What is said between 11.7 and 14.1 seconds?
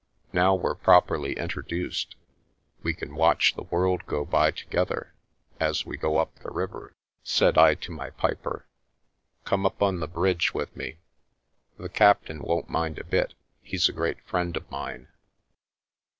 The cap tain won't mind a bit, he's a